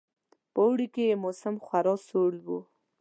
[0.53, 2.59] په اوړي کې یې موسم خورا سوړ وو.